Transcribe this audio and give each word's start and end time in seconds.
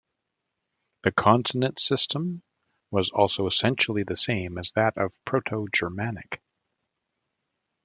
The 1.03 1.11
consonant 1.11 1.79
system 1.79 2.41
was 2.89 3.11
also 3.11 3.45
essentially 3.45 4.01
the 4.01 4.15
same 4.15 4.57
as 4.57 4.71
that 4.71 4.97
of 4.97 5.13
Proto-Germanic. 5.25 6.41